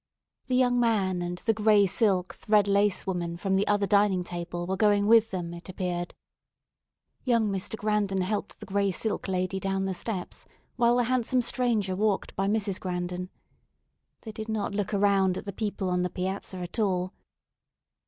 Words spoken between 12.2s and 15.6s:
by Mrs. Grandon. They did not look around at the